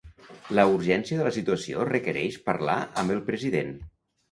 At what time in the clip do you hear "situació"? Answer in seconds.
1.35-1.85